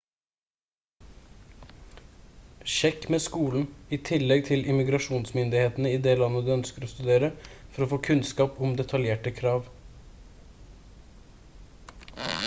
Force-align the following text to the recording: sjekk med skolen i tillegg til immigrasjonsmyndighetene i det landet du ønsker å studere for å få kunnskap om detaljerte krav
sjekk 2.75 3.03
med 3.15 3.23
skolen 3.25 3.67
i 3.97 3.99
tillegg 4.09 4.47
til 4.47 4.65
immigrasjonsmyndighetene 4.73 5.93
i 5.99 6.01
det 6.09 6.15
landet 6.23 6.49
du 6.49 6.51
ønsker 6.57 6.87
å 6.89 6.91
studere 6.95 7.31
for 7.75 7.85
å 7.87 7.91
få 7.93 8.01
kunnskap 8.09 8.59
om 8.69 8.75
detaljerte 8.83 9.35
krav 9.43 9.69